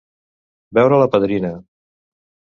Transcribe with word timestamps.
Veure 0.77 0.97
la 1.03 1.09
padrina. 1.17 1.53